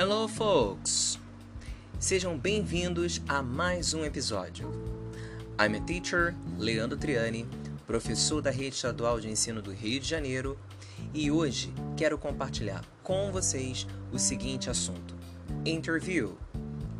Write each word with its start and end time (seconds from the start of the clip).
Hello, 0.00 0.26
folks! 0.26 1.18
Sejam 1.98 2.38
bem-vindos 2.38 3.20
a 3.28 3.42
mais 3.42 3.92
um 3.92 4.02
episódio. 4.02 4.70
I'm 5.60 5.76
a 5.76 5.80
teacher, 5.80 6.34
Leandro 6.56 6.96
Triani, 6.96 7.46
professor 7.86 8.40
da 8.40 8.50
Rede 8.50 8.76
Estadual 8.76 9.20
de 9.20 9.28
Ensino 9.28 9.60
do 9.60 9.70
Rio 9.70 10.00
de 10.00 10.08
Janeiro, 10.08 10.58
e 11.12 11.30
hoje 11.30 11.70
quero 11.98 12.16
compartilhar 12.16 12.82
com 13.02 13.30
vocês 13.30 13.86
o 14.10 14.18
seguinte 14.18 14.70
assunto: 14.70 15.14
Interview 15.66 16.34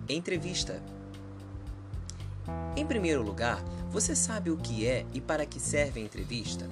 entrevista. 0.07 0.82
Em 2.77 2.85
primeiro 2.85 3.23
lugar, 3.23 3.64
você 3.89 4.14
sabe 4.14 4.51
o 4.51 4.59
que 4.59 4.87
é 4.87 5.07
e 5.14 5.23
para 5.23 5.46
que 5.46 5.59
serve 5.59 6.03
a 6.03 6.04
entrevista? 6.04 6.68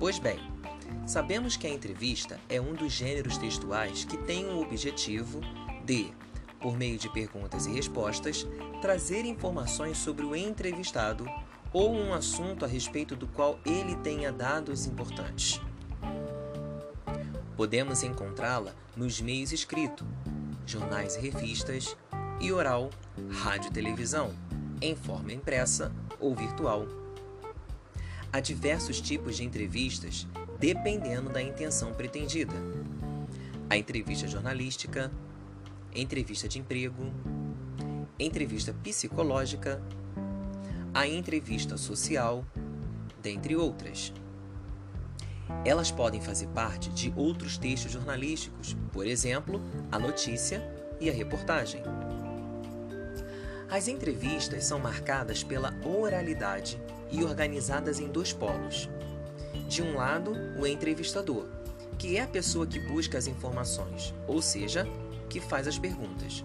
Pois 0.00 0.18
bem, 0.18 0.40
sabemos 1.06 1.56
que 1.56 1.66
a 1.66 1.70
entrevista 1.70 2.38
é 2.48 2.60
um 2.60 2.74
dos 2.74 2.92
gêneros 2.92 3.38
textuais 3.38 4.04
que 4.04 4.16
tem 4.16 4.46
o 4.46 4.60
objetivo 4.60 5.40
de, 5.84 6.12
por 6.60 6.76
meio 6.76 6.98
de 6.98 7.08
perguntas 7.08 7.66
e 7.66 7.72
respostas, 7.72 8.46
trazer 8.80 9.24
informações 9.24 9.98
sobre 9.98 10.26
o 10.26 10.34
entrevistado 10.34 11.24
ou 11.72 11.94
um 11.94 12.12
assunto 12.12 12.64
a 12.64 12.68
respeito 12.68 13.14
do 13.14 13.28
qual 13.28 13.60
ele 13.64 13.94
tenha 13.96 14.32
dados 14.32 14.86
importantes. 14.86 15.60
Podemos 17.56 18.02
encontrá-la 18.02 18.74
nos 18.96 19.20
meios 19.20 19.52
escritos, 19.52 20.06
jornais 20.66 21.16
e 21.16 21.20
revistas, 21.20 21.96
e 22.40 22.52
oral, 22.52 22.90
rádio 23.30 23.70
e 23.70 23.72
televisão, 23.72 24.34
em 24.82 24.94
forma 24.94 25.32
impressa 25.32 25.92
ou 26.20 26.34
virtual. 26.34 26.86
Há 28.32 28.40
diversos 28.40 29.00
tipos 29.00 29.36
de 29.36 29.44
entrevistas 29.44 30.26
dependendo 30.58 31.30
da 31.30 31.42
intenção 31.42 31.92
pretendida. 31.92 32.54
A 33.68 33.76
entrevista 33.76 34.26
jornalística, 34.26 35.10
entrevista 35.94 36.48
de 36.48 36.58
emprego, 36.58 37.12
entrevista 38.18 38.72
psicológica, 38.82 39.82
a 40.94 41.06
entrevista 41.06 41.76
social, 41.76 42.44
dentre 43.22 43.56
outras. 43.56 44.12
Elas 45.64 45.90
podem 45.90 46.20
fazer 46.20 46.48
parte 46.48 46.90
de 46.90 47.12
outros 47.16 47.58
textos 47.58 47.92
jornalísticos, 47.92 48.76
por 48.92 49.06
exemplo, 49.06 49.60
a 49.90 49.98
notícia 49.98 50.62
e 51.00 51.10
a 51.10 51.12
reportagem. 51.12 51.82
As 53.68 53.88
entrevistas 53.88 54.64
são 54.64 54.78
marcadas 54.78 55.42
pela 55.42 55.74
oralidade 55.84 56.80
e 57.10 57.24
organizadas 57.24 57.98
em 57.98 58.08
dois 58.08 58.32
polos. 58.32 58.88
De 59.68 59.82
um 59.82 59.96
lado, 59.96 60.32
o 60.58 60.66
entrevistador, 60.66 61.46
que 61.98 62.16
é 62.16 62.22
a 62.22 62.26
pessoa 62.26 62.66
que 62.66 62.78
busca 62.78 63.18
as 63.18 63.26
informações, 63.26 64.14
ou 64.28 64.40
seja, 64.40 64.86
que 65.28 65.40
faz 65.40 65.66
as 65.66 65.78
perguntas. 65.78 66.44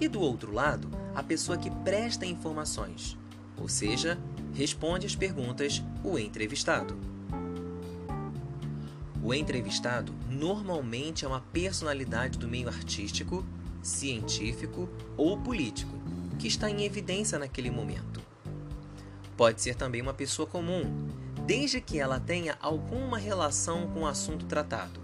E 0.00 0.08
do 0.08 0.20
outro 0.20 0.52
lado, 0.52 0.88
a 1.14 1.22
pessoa 1.22 1.56
que 1.56 1.70
presta 1.70 2.26
informações, 2.26 3.16
ou 3.56 3.68
seja, 3.68 4.18
responde 4.54 5.06
as 5.06 5.14
perguntas, 5.14 5.82
o 6.02 6.18
entrevistado. 6.18 6.96
O 9.22 9.32
entrevistado 9.32 10.14
normalmente 10.28 11.24
é 11.24 11.28
uma 11.28 11.40
personalidade 11.40 12.38
do 12.38 12.46
meio 12.46 12.68
artístico, 12.68 13.44
científico 13.82 14.88
ou 15.16 15.38
político 15.38 15.96
que 16.38 16.48
está 16.48 16.68
em 16.70 16.84
evidência 16.84 17.38
naquele 17.38 17.70
momento. 17.70 18.20
Pode 19.36 19.60
ser 19.60 19.74
também 19.74 20.00
uma 20.00 20.14
pessoa 20.14 20.46
comum, 20.46 21.08
desde 21.46 21.80
que 21.80 22.00
ela 22.00 22.18
tenha 22.18 22.58
alguma 22.60 23.16
relação 23.18 23.86
com 23.92 24.00
o 24.00 24.06
assunto 24.06 24.46
tratado. 24.46 25.00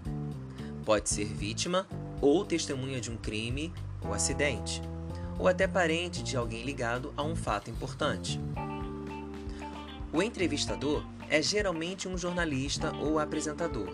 Pode 0.85 1.09
ser 1.09 1.25
vítima 1.25 1.87
ou 2.19 2.43
testemunha 2.43 2.99
de 2.99 3.09
um 3.09 3.15
crime 3.15 3.73
ou 4.01 4.13
acidente, 4.13 4.81
ou 5.39 5.47
até 5.47 5.65
parente 5.65 6.21
de 6.21 6.35
alguém 6.35 6.65
ligado 6.65 7.13
a 7.15 7.23
um 7.23 7.33
fato 7.33 7.69
importante. 7.69 8.41
O 10.11 10.21
entrevistador 10.21 11.05
é 11.29 11.41
geralmente 11.41 12.09
um 12.09 12.17
jornalista 12.17 12.93
ou 12.97 13.19
apresentador, 13.19 13.89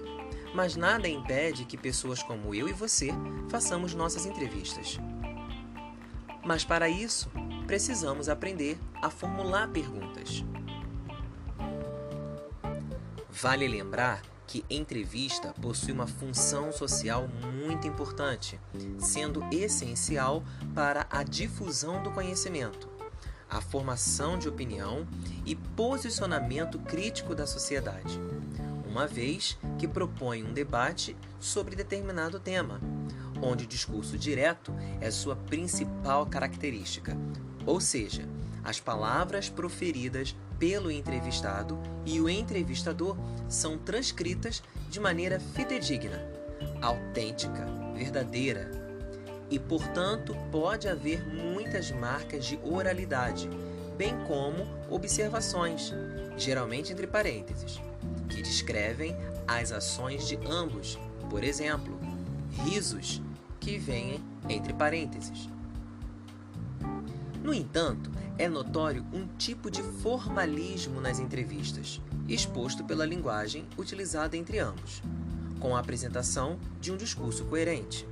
mas 0.53 0.75
nada 0.75 1.07
impede 1.07 1.65
que 1.65 1.77
pessoas 1.77 2.23
como 2.23 2.55
eu 2.55 2.67
e 2.67 2.73
você 2.73 3.09
façamos 3.47 3.93
nossas 3.93 4.25
entrevistas. 4.25 4.97
Mas 6.43 6.63
para 6.63 6.89
isso, 6.89 7.31
precisamos 7.67 8.27
aprender 8.27 8.79
a 8.95 9.11
formular 9.11 9.67
perguntas. 9.69 10.43
Vale 13.41 13.67
lembrar 13.67 14.21
que 14.45 14.65
entrevista 14.69 15.53
possui 15.61 15.93
uma 15.93 16.07
função 16.07 16.71
social 16.71 17.27
muito 17.53 17.87
importante, 17.87 18.59
sendo 18.97 19.43
essencial 19.51 20.43
para 20.73 21.05
a 21.09 21.23
difusão 21.23 22.01
do 22.01 22.11
conhecimento 22.11 22.89
a 23.49 23.59
formação 23.61 24.37
de 24.37 24.47
opinião 24.47 25.07
e 25.45 25.55
posicionamento 25.55 26.77
crítico 26.77 27.33
da 27.33 27.47
sociedade, 27.47 28.19
uma 28.85 29.07
vez 29.07 29.57
que 29.79 29.87
propõe 29.87 30.43
um 30.43 30.53
debate 30.53 31.17
sobre 31.39 31.75
determinado 31.75 32.39
tema, 32.39 32.79
onde 33.41 33.63
o 33.63 33.67
discurso 33.67 34.17
direto 34.17 34.71
é 35.01 35.09
sua 35.09 35.35
principal 35.35 36.27
característica, 36.27 37.17
ou 37.65 37.81
seja, 37.81 38.27
as 38.63 38.79
palavras 38.79 39.49
proferidas 39.49 40.35
pelo 40.59 40.91
entrevistado 40.91 41.79
e 42.05 42.19
o 42.19 42.29
entrevistador 42.29 43.17
são 43.47 43.77
transcritas 43.77 44.61
de 44.89 44.99
maneira 44.99 45.39
fidedigna, 45.39 46.21
autêntica, 46.81 47.65
verdadeira 47.95 48.69
e, 49.49 49.57
portanto, 49.57 50.35
pode 50.51 50.87
haver 50.87 51.25
muitas 51.25 51.91
marcas 51.91 52.45
de 52.45 52.59
oralidade, 52.63 53.49
bem 53.97 54.13
como 54.27 54.67
observações, 54.89 55.93
geralmente 56.37 56.91
entre 56.91 57.07
parênteses, 57.07 57.81
que 58.29 58.41
descrevem 58.41 59.15
as 59.47 59.71
ações 59.71 60.27
de 60.27 60.37
ambos, 60.45 60.99
por 61.29 61.43
exemplo, 61.43 61.99
risos, 62.63 63.21
que 63.59 63.77
vêm 63.77 64.23
entre 64.47 64.73
parênteses. 64.73 65.49
No 67.41 67.53
entanto, 67.53 68.11
é 68.39 68.47
notório 68.47 69.05
um 69.11 69.27
tipo 69.37 69.69
de 69.69 69.83
formalismo 69.83 71.01
nas 71.01 71.19
entrevistas, 71.19 72.01
exposto 72.25 72.85
pela 72.85 73.05
linguagem 73.05 73.67
utilizada 73.77 74.37
entre 74.37 74.59
ambos, 74.59 75.03
com 75.59 75.75
a 75.75 75.79
apresentação 75.81 76.57
de 76.79 76.89
um 76.89 76.95
discurso 76.95 77.43
coerente. 77.43 78.07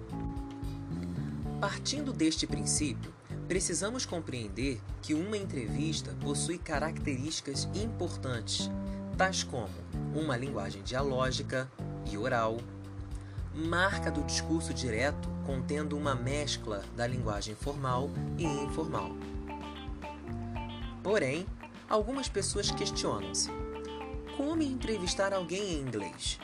Partindo 1.62 2.12
deste 2.12 2.46
princípio, 2.46 3.14
precisamos 3.48 4.06
compreender 4.06 4.82
que 5.02 5.14
uma 5.14 5.38
entrevista 5.38 6.14
possui 6.20 6.58
características 6.58 7.70
importantes, 7.74 8.70
tais 9.18 9.44
como 9.44 9.74
uma 10.14 10.36
linguagem 10.36 10.84
dialógica 10.84 11.72
e 12.12 12.18
oral, 12.18 12.58
marca 13.56 14.12
do 14.12 14.22
discurso 14.24 14.74
direto 14.74 15.30
contendo 15.46 15.98
uma 15.98 16.14
mescla 16.14 16.84
da 16.98 17.08
linguagem 17.08 17.56
formal 17.56 18.10
e 18.38 18.44
informal. 18.44 19.16
Porém, 21.08 21.48
algumas 21.90 22.28
pessoas 22.28 22.70
questionam-se: 22.70 23.50
como 24.36 24.62
entrevistar 24.62 25.32
alguém 25.32 25.76
em 25.76 25.80
inglês? 25.80 26.38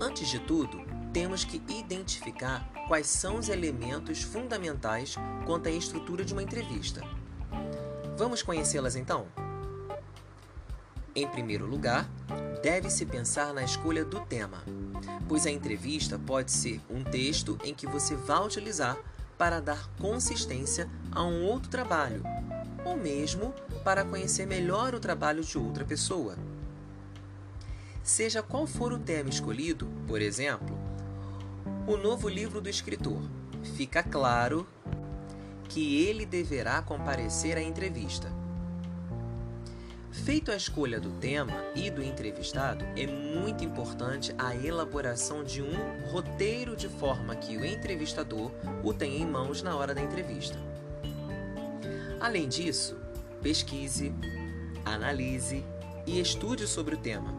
Antes 0.00 0.28
de 0.28 0.38
tudo, 0.38 0.80
temos 1.12 1.42
que 1.42 1.60
identificar 1.68 2.72
quais 2.86 3.08
são 3.08 3.36
os 3.36 3.48
elementos 3.48 4.22
fundamentais 4.22 5.16
quanto 5.44 5.68
à 5.68 5.72
estrutura 5.72 6.24
de 6.24 6.32
uma 6.32 6.44
entrevista. 6.44 7.02
Vamos 8.16 8.40
conhecê-las 8.40 8.94
então? 8.94 9.26
Em 11.12 11.26
primeiro 11.26 11.66
lugar, 11.66 12.08
deve-se 12.62 13.04
pensar 13.04 13.52
na 13.52 13.64
escolha 13.64 14.04
do 14.04 14.20
tema, 14.20 14.62
pois 15.28 15.44
a 15.44 15.50
entrevista 15.50 16.20
pode 16.20 16.52
ser 16.52 16.80
um 16.88 17.02
texto 17.02 17.58
em 17.64 17.74
que 17.74 17.84
você 17.84 18.14
vai 18.14 18.46
utilizar 18.46 18.96
para 19.36 19.60
dar 19.60 19.88
consistência 19.98 20.88
a 21.10 21.24
um 21.24 21.44
outro 21.46 21.68
trabalho, 21.68 22.22
ou 22.84 22.96
mesmo 22.96 23.54
para 23.84 24.04
conhecer 24.04 24.46
melhor 24.46 24.94
o 24.94 25.00
trabalho 25.00 25.42
de 25.42 25.58
outra 25.58 25.84
pessoa. 25.84 26.36
Seja 28.02 28.42
qual 28.42 28.66
for 28.66 28.92
o 28.92 28.98
tema 28.98 29.28
escolhido, 29.28 29.86
por 30.06 30.22
exemplo, 30.22 30.78
o 31.86 31.96
novo 31.96 32.28
livro 32.28 32.60
do 32.60 32.68
escritor, 32.68 33.22
fica 33.76 34.02
claro 34.02 34.66
que 35.68 36.02
ele 36.06 36.24
deverá 36.24 36.80
comparecer 36.82 37.56
à 37.56 37.62
entrevista. 37.62 38.32
Feito 40.10 40.50
a 40.50 40.56
escolha 40.56 41.00
do 41.00 41.10
tema 41.12 41.64
e 41.74 41.90
do 41.90 42.02
entrevistado, 42.02 42.84
é 42.96 43.06
muito 43.06 43.64
importante 43.64 44.34
a 44.38 44.54
elaboração 44.54 45.44
de 45.44 45.62
um 45.62 46.10
roteiro 46.10 46.76
de 46.76 46.88
forma 46.88 47.36
que 47.36 47.56
o 47.56 47.64
entrevistador 47.64 48.50
o 48.82 48.92
tenha 48.92 49.18
em 49.18 49.26
mãos 49.26 49.62
na 49.62 49.76
hora 49.76 49.94
da 49.94 50.02
entrevista. 50.02 50.67
Além 52.28 52.46
disso, 52.46 52.94
pesquise, 53.40 54.12
analise 54.84 55.64
e 56.06 56.20
estude 56.20 56.66
sobre 56.66 56.94
o 56.94 56.98
tema, 56.98 57.32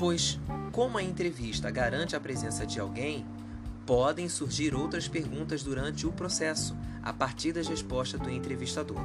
pois, 0.00 0.40
como 0.72 0.98
a 0.98 1.02
entrevista 1.04 1.70
garante 1.70 2.16
a 2.16 2.18
presença 2.18 2.66
de 2.66 2.80
alguém, 2.80 3.24
podem 3.86 4.28
surgir 4.28 4.74
outras 4.74 5.06
perguntas 5.06 5.62
durante 5.62 6.08
o 6.08 6.12
processo, 6.12 6.76
a 7.04 7.12
partir 7.12 7.52
das 7.52 7.68
respostas 7.68 8.20
do 8.20 8.28
entrevistador. 8.28 8.98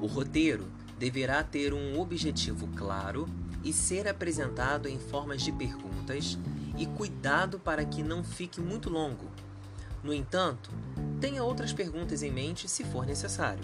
O 0.00 0.06
roteiro 0.06 0.66
deverá 0.98 1.44
ter 1.44 1.74
um 1.74 2.00
objetivo 2.00 2.66
claro 2.68 3.28
e 3.62 3.70
ser 3.70 4.08
apresentado 4.08 4.88
em 4.88 4.98
formas 4.98 5.42
de 5.42 5.52
perguntas 5.52 6.38
e 6.78 6.86
cuidado 6.86 7.58
para 7.58 7.84
que 7.84 8.02
não 8.02 8.24
fique 8.24 8.62
muito 8.62 8.88
longo. 8.88 9.26
No 10.02 10.10
entanto, 10.10 10.70
tenha 11.22 11.44
outras 11.44 11.72
perguntas 11.72 12.24
em 12.24 12.32
mente 12.32 12.68
se 12.68 12.82
for 12.82 13.06
necessário. 13.06 13.62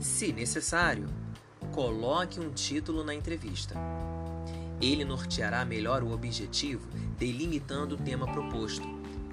Se 0.00 0.32
necessário, 0.32 1.06
coloque 1.70 2.40
um 2.40 2.50
título 2.50 3.04
na 3.04 3.14
entrevista. 3.14 3.74
Ele 4.80 5.04
norteará 5.04 5.66
melhor 5.66 6.02
o 6.02 6.12
objetivo, 6.12 6.88
delimitando 7.18 7.94
o 7.94 7.98
tema 7.98 8.26
proposto, 8.26 8.88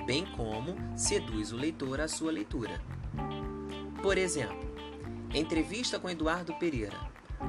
bem 0.05 0.25
como 0.35 0.75
seduz 0.97 1.53
o 1.53 1.55
leitor 1.55 2.01
à 2.01 2.09
sua 2.09 2.29
leitura. 2.29 2.81
Por 4.01 4.17
exemplo, 4.17 4.69
entrevista 5.33 5.97
com 5.97 6.09
Eduardo 6.09 6.53
Pereira, 6.55 6.99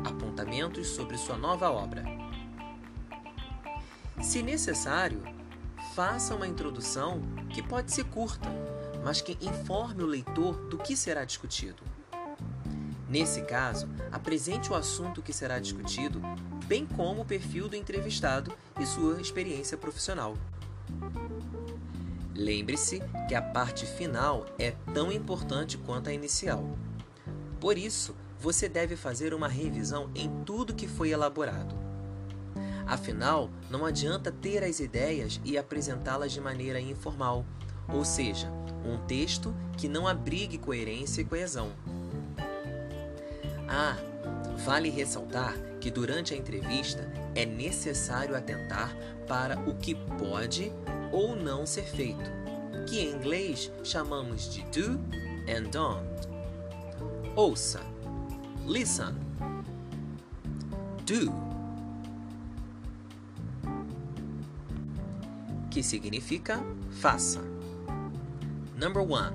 apontamentos 0.05 0.87
sobre 0.87 1.19
sua 1.19 1.37
nova 1.37 1.69
obra. 1.69 2.05
Se 4.23 4.41
necessário, 4.41 5.21
faça 5.97 6.33
uma 6.37 6.47
introdução 6.47 7.21
que 7.53 7.61
pode 7.61 7.93
ser 7.93 8.05
curta, 8.05 8.49
mas 9.05 9.21
que 9.21 9.37
informe 9.45 10.03
o 10.03 10.07
leitor 10.07 10.55
do 10.69 10.79
que 10.79 10.97
será 10.97 11.25
discutido. 11.25 11.83
Nesse 13.09 13.43
caso, 13.43 13.87
apresente 14.11 14.73
o 14.73 14.75
assunto 14.75 15.23
que 15.23 15.33
será 15.33 15.59
discutido, 15.59 16.21
bem 16.67 16.87
como 16.87 17.23
o 17.23 17.25
perfil 17.25 17.69
do 17.69 17.77
entrevistado 17.77 18.53
e 18.81 18.87
sua 18.87 19.21
experiência 19.21 19.77
profissional. 19.77 20.37
Lembre-se 22.35 23.01
que 23.29 23.35
a 23.35 23.43
parte 23.43 23.87
final 23.87 24.47
é 24.59 24.73
tão 24.93 25.13
importante 25.13 25.79
quanto 25.79 26.09
a 26.09 26.13
inicial. 26.13 26.77
Por 27.61 27.79
isso, 27.79 28.17
você 28.41 28.69
deve 28.69 28.97
fazer 28.97 29.33
uma 29.33 29.47
revisão 29.47 30.11
em 30.15 30.29
tudo 30.45 30.75
que 30.75 30.89
foi 30.89 31.11
elaborado. 31.11 31.75
Afinal, 32.87 33.49
não 33.71 33.87
adianta 33.87 34.33
ter 34.33 34.65
as 34.65 34.81
ideias 34.81 35.41
e 35.45 35.57
apresentá-las 35.57 36.33
de 36.33 36.41
maneira 36.41 36.81
informal, 36.81 37.47
ou 37.89 38.05
seja, 38.05 38.51
um 38.85 38.99
texto 39.07 39.55
que 39.77 39.89
não 39.89 40.07
abrigue 40.07 40.59
coerência 40.59 41.23
e 41.23 41.25
coesão. 41.25 41.73
Ah, 43.69 43.97
vale 44.65 44.91
ressaltar 44.91 45.55
que 45.81 45.91
durante 45.91 46.35
a 46.35 46.37
entrevista 46.37 47.11
é 47.35 47.45
necessário 47.45 48.37
atentar 48.37 48.95
para 49.27 49.59
o 49.69 49.75
que 49.75 49.95
pode 49.95 50.73
ou 51.13 51.35
não 51.35 51.67
ser 51.67 51.85
feito, 51.85 52.31
que 52.87 53.01
em 53.01 53.13
inglês 53.13 53.71
chamamos 53.83 54.53
de 54.53 54.63
do 54.65 55.01
and 55.49 55.71
don't. 55.71 56.05
Ouça, 57.37 57.81
listen, 58.67 59.15
do, 61.05 61.33
que 65.71 65.83
significa 65.83 66.63
faça. 67.01 67.54
Number 68.85 69.03
one, 69.03 69.33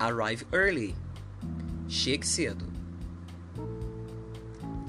arrive 0.00 0.46
early, 0.54 0.94
chegue 1.88 2.24
cedo. 2.24 2.66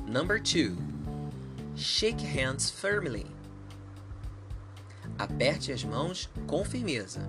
Number 0.08 0.40
two, 0.40 0.78
shake 1.76 2.22
hands 2.22 2.72
firmly. 2.72 3.26
Aperte 5.18 5.74
as 5.74 5.84
mãos 5.84 6.30
com 6.48 6.64
firmeza. 6.64 7.28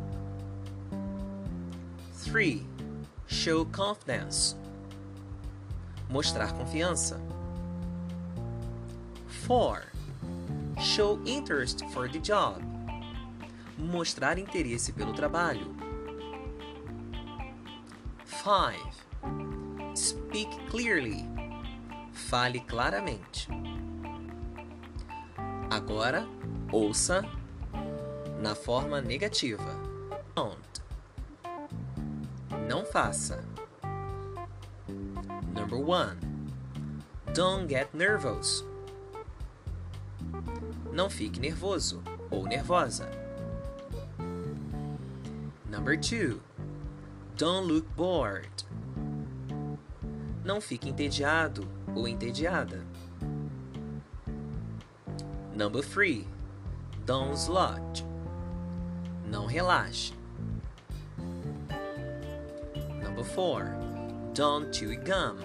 3. 2.18 2.64
Show 3.26 3.64
confidence. 3.64 4.54
Mostrar 6.08 6.52
confiança. 6.52 7.20
4. 9.44 9.82
Show 10.80 11.18
interest 11.26 11.84
for 11.92 12.06
the 12.06 12.20
job. 12.20 12.62
Mostrar 13.76 14.38
interesse 14.38 14.92
pelo 14.92 15.12
trabalho. 15.12 15.91
5. 18.42 18.74
Speak 19.94 20.48
clearly 20.68 21.28
Fale 22.12 22.58
claramente. 22.66 23.46
Agora, 25.70 26.26
ouça 26.72 27.22
na 28.40 28.56
forma 28.56 29.00
negativa. 29.00 29.78
Don't. 30.34 30.82
Não 32.68 32.84
faça. 32.84 33.44
Number 35.54 35.78
one. 35.78 36.18
Don't 37.34 37.68
get 37.68 37.94
nervous. 37.94 38.64
Não 40.92 41.08
fique 41.08 41.38
nervoso 41.38 42.02
ou 42.28 42.44
nervosa. 42.44 43.08
Number 45.70 45.96
two. 45.96 46.40
Don't 47.42 47.66
look 47.66 47.88
bored. 47.96 48.62
Não 50.44 50.60
fique 50.60 50.88
entediado 50.88 51.66
ou 51.92 52.06
entediada. 52.06 52.86
Number 55.52 55.82
3. 55.82 56.24
Don't 57.04 57.36
slouch. 57.36 58.04
Não 59.26 59.46
relaxe. 59.46 60.12
Number 63.02 63.24
4. 63.24 63.64
Don't 64.34 64.72
chew 64.72 64.94
gum. 64.98 65.36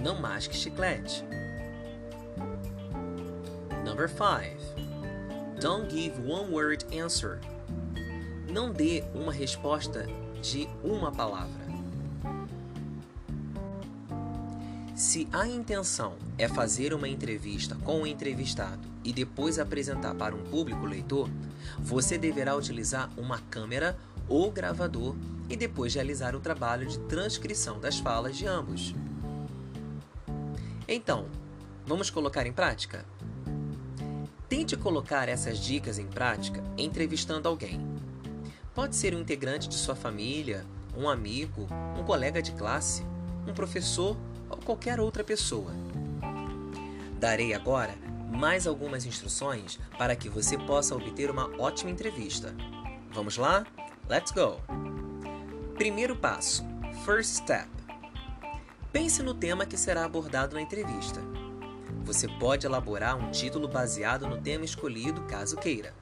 Não 0.00 0.20
masque 0.20 0.54
chiclete. 0.54 1.24
Number 3.84 4.06
5. 4.06 4.56
Don't 5.60 5.90
give 5.90 6.16
one 6.20 6.52
word 6.52 6.84
answer. 6.96 7.40
Não 8.48 8.70
dê 8.70 9.02
uma 9.12 9.32
resposta 9.32 10.06
de 10.44 10.68
uma 10.82 11.10
palavra. 11.10 11.64
Se 14.94 15.26
a 15.32 15.48
intenção 15.48 16.16
é 16.36 16.46
fazer 16.46 16.92
uma 16.92 17.08
entrevista 17.08 17.74
com 17.76 18.02
o 18.02 18.06
entrevistado 18.06 18.86
e 19.02 19.10
depois 19.10 19.58
apresentar 19.58 20.14
para 20.14 20.34
um 20.34 20.44
público 20.44 20.84
leitor, 20.84 21.30
você 21.78 22.18
deverá 22.18 22.54
utilizar 22.54 23.10
uma 23.16 23.38
câmera 23.38 23.98
ou 24.28 24.50
gravador 24.52 25.16
e 25.48 25.56
depois 25.56 25.94
realizar 25.94 26.36
o 26.36 26.40
trabalho 26.40 26.86
de 26.86 26.98
transcrição 27.00 27.80
das 27.80 27.98
falas 27.98 28.36
de 28.36 28.46
ambos. 28.46 28.94
Então, 30.86 31.26
vamos 31.86 32.10
colocar 32.10 32.46
em 32.46 32.52
prática? 32.52 33.06
Tente 34.46 34.76
colocar 34.76 35.26
essas 35.26 35.58
dicas 35.58 35.98
em 35.98 36.06
prática 36.06 36.62
entrevistando 36.76 37.48
alguém. 37.48 37.93
Pode 38.74 38.96
ser 38.96 39.14
um 39.14 39.20
integrante 39.20 39.68
de 39.68 39.76
sua 39.76 39.94
família, 39.94 40.66
um 40.96 41.08
amigo, 41.08 41.68
um 41.96 42.02
colega 42.02 42.42
de 42.42 42.50
classe, 42.52 43.06
um 43.46 43.54
professor 43.54 44.16
ou 44.50 44.56
qualquer 44.56 44.98
outra 44.98 45.22
pessoa. 45.22 45.70
Darei 47.20 47.54
agora 47.54 47.94
mais 48.32 48.66
algumas 48.66 49.06
instruções 49.06 49.78
para 49.96 50.16
que 50.16 50.28
você 50.28 50.58
possa 50.58 50.96
obter 50.96 51.30
uma 51.30 51.48
ótima 51.56 51.88
entrevista. 51.88 52.52
Vamos 53.12 53.36
lá? 53.36 53.64
Let's 54.08 54.32
go! 54.32 54.60
Primeiro 55.76 56.16
passo: 56.16 56.64
First 57.04 57.42
step. 57.42 57.68
Pense 58.92 59.22
no 59.22 59.34
tema 59.34 59.66
que 59.66 59.76
será 59.76 60.04
abordado 60.04 60.56
na 60.56 60.60
entrevista. 60.60 61.20
Você 62.02 62.26
pode 62.26 62.66
elaborar 62.66 63.16
um 63.16 63.30
título 63.30 63.68
baseado 63.68 64.26
no 64.26 64.40
tema 64.40 64.64
escolhido, 64.64 65.22
caso 65.22 65.56
queira. 65.56 65.94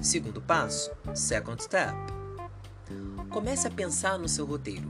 Segundo 0.00 0.40
passo: 0.40 0.90
Second 1.14 1.62
step. 1.62 1.94
Comece 3.28 3.68
a 3.68 3.70
pensar 3.70 4.18
no 4.18 4.28
seu 4.28 4.46
roteiro. 4.46 4.88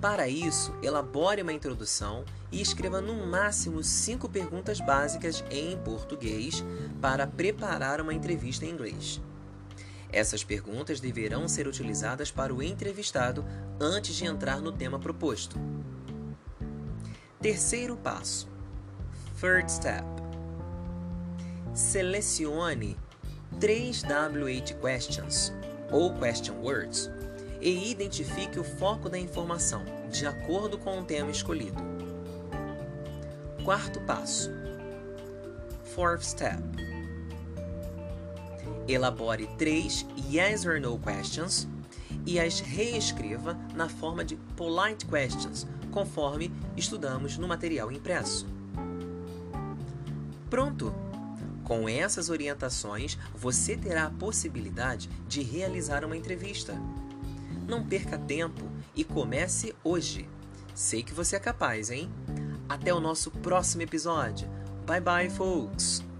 Para 0.00 0.26
isso, 0.26 0.74
elabore 0.82 1.42
uma 1.42 1.52
introdução 1.52 2.24
e 2.50 2.60
escreva 2.60 3.00
no 3.00 3.26
máximo 3.26 3.84
cinco 3.84 4.28
perguntas 4.28 4.80
básicas 4.80 5.44
em 5.50 5.76
português 5.78 6.64
para 7.00 7.26
preparar 7.26 8.00
uma 8.00 8.14
entrevista 8.14 8.64
em 8.64 8.70
inglês. 8.70 9.20
Essas 10.10 10.42
perguntas 10.42 10.98
deverão 10.98 11.46
ser 11.46 11.68
utilizadas 11.68 12.30
para 12.30 12.54
o 12.54 12.62
entrevistado 12.62 13.44
antes 13.78 14.14
de 14.14 14.24
entrar 14.24 14.60
no 14.60 14.72
tema 14.72 14.98
proposto. 14.98 15.56
Terceiro 17.40 17.96
passo: 17.96 18.48
Third 19.38 19.70
step. 19.70 20.06
Selecione 21.74 22.96
três 23.60 24.02
WH 24.02 24.74
questions 24.80 25.52
ou 25.90 26.12
question 26.14 26.54
words 26.62 27.10
e 27.60 27.90
identifique 27.90 28.58
o 28.58 28.64
foco 28.64 29.08
da 29.08 29.18
informação, 29.18 29.84
de 30.10 30.26
acordo 30.26 30.76
com 30.76 30.98
o 30.98 31.04
tema 31.04 31.30
escolhido. 31.30 31.80
Quarto 33.64 34.00
passo. 34.00 34.50
Fourth 35.94 36.24
step. 36.24 36.60
Elabore 38.88 39.46
três 39.58 40.04
yes 40.28 40.66
or 40.66 40.80
no 40.80 40.98
questions 40.98 41.68
e 42.26 42.40
as 42.40 42.60
reescreva 42.60 43.56
na 43.74 43.88
forma 43.88 44.24
de 44.24 44.36
polite 44.56 45.06
questions, 45.06 45.66
conforme 45.90 46.52
estudamos 46.76 47.38
no 47.38 47.46
material 47.46 47.92
impresso. 47.92 48.46
Pronto! 50.50 51.01
Com 51.64 51.88
essas 51.88 52.28
orientações, 52.28 53.18
você 53.34 53.76
terá 53.76 54.06
a 54.06 54.10
possibilidade 54.10 55.08
de 55.28 55.42
realizar 55.42 56.04
uma 56.04 56.16
entrevista. 56.16 56.74
Não 57.66 57.84
perca 57.84 58.18
tempo 58.18 58.68
e 58.94 59.04
comece 59.04 59.74
hoje. 59.84 60.28
Sei 60.74 61.02
que 61.02 61.14
você 61.14 61.36
é 61.36 61.40
capaz, 61.40 61.90
hein? 61.90 62.10
Até 62.68 62.92
o 62.92 63.00
nosso 63.00 63.30
próximo 63.30 63.82
episódio. 63.82 64.48
Bye 64.86 65.00
bye, 65.00 65.30
folks! 65.30 66.11